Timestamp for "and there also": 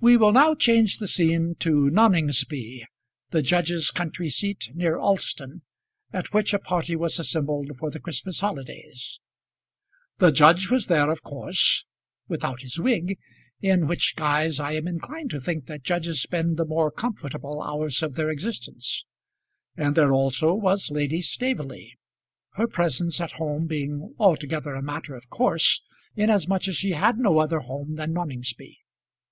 19.76-20.54